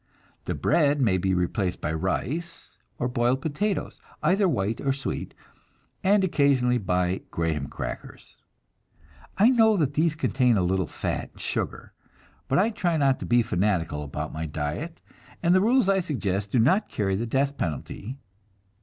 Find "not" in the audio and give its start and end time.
12.97-13.19, 16.57-16.89